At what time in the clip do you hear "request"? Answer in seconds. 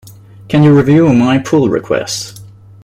1.69-2.41